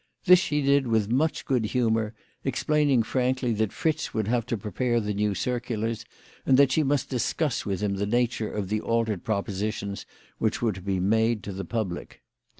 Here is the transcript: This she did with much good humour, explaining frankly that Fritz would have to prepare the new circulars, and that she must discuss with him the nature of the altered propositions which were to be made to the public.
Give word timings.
This 0.25 0.39
she 0.39 0.63
did 0.63 0.87
with 0.87 1.11
much 1.11 1.45
good 1.45 1.63
humour, 1.65 2.15
explaining 2.43 3.03
frankly 3.03 3.53
that 3.53 3.71
Fritz 3.71 4.15
would 4.15 4.27
have 4.27 4.47
to 4.47 4.57
prepare 4.57 4.99
the 4.99 5.13
new 5.13 5.35
circulars, 5.35 6.05
and 6.43 6.57
that 6.57 6.71
she 6.71 6.81
must 6.81 7.07
discuss 7.11 7.67
with 7.67 7.81
him 7.81 7.97
the 7.97 8.07
nature 8.07 8.51
of 8.51 8.69
the 8.69 8.81
altered 8.81 9.23
propositions 9.23 10.07
which 10.39 10.59
were 10.59 10.73
to 10.73 10.81
be 10.81 10.99
made 10.99 11.43
to 11.43 11.53
the 11.53 11.65
public. 11.65 12.23